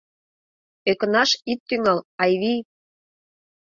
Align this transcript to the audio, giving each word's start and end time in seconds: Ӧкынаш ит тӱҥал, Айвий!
Ӧкынаш 0.91 1.31
ит 1.51 1.59
тӱҥал, 1.67 1.99
Айвий! 2.23 2.59